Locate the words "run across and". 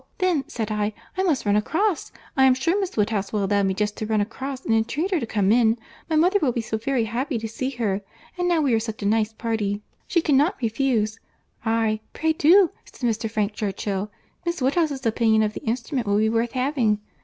4.07-4.73